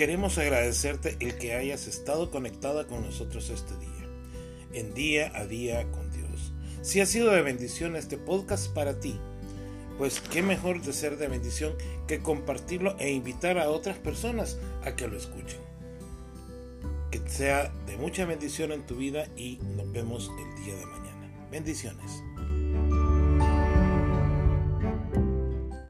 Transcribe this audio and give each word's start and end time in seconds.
queremos 0.00 0.38
agradecerte 0.38 1.18
el 1.20 1.36
que 1.36 1.52
hayas 1.52 1.86
estado 1.86 2.30
conectada 2.30 2.86
con 2.86 3.02
nosotros 3.02 3.50
este 3.50 3.76
día, 3.76 4.08
en 4.72 4.94
día 4.94 5.30
a 5.34 5.44
día 5.44 5.92
con 5.92 6.10
Dios. 6.10 6.54
Si 6.80 7.02
ha 7.02 7.04
sido 7.04 7.30
de 7.30 7.42
bendición 7.42 7.96
este 7.96 8.16
podcast 8.16 8.72
para 8.72 8.98
ti, 8.98 9.20
pues 9.98 10.22
qué 10.22 10.42
mejor 10.42 10.80
de 10.80 10.94
ser 10.94 11.18
de 11.18 11.28
bendición 11.28 11.74
que 12.08 12.20
compartirlo 12.20 12.96
e 12.98 13.10
invitar 13.10 13.58
a 13.58 13.68
otras 13.68 13.98
personas 13.98 14.56
a 14.84 14.96
que 14.96 15.06
lo 15.06 15.18
escuchen. 15.18 15.60
Que 17.10 17.20
sea 17.28 17.70
de 17.84 17.98
mucha 17.98 18.24
bendición 18.24 18.72
en 18.72 18.86
tu 18.86 18.96
vida 18.96 19.26
y 19.36 19.58
nos 19.76 19.92
vemos 19.92 20.30
el 20.30 20.64
día 20.64 20.76
de 20.76 20.86
mañana. 20.86 21.30
Bendiciones. 21.50 22.22